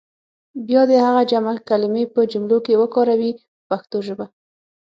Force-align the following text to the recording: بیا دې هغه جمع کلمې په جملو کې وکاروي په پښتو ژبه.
بیا 0.67 0.81
دې 0.89 0.97
هغه 1.05 1.21
جمع 1.31 1.53
کلمې 1.69 2.03
په 2.13 2.21
جملو 2.31 2.57
کې 2.65 2.79
وکاروي 2.81 3.31
په 3.39 3.43
پښتو 3.69 3.97
ژبه. 4.07 4.25